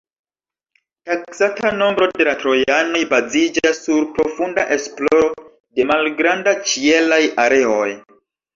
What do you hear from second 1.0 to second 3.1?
Taksata nombro da trojanoj